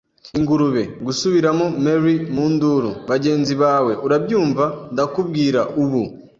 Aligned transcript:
“Ingurube!” 0.37 0.83
gusubiramo 1.05 1.65
Merry, 1.83 2.15
mu 2.35 2.45
nduru. 2.53 2.91
“Bagenzi 3.09 3.53
bawe, 3.63 3.91
urabyumva? 4.05 4.65
Ndakubwira 4.93 5.61
ubu, 5.83 6.03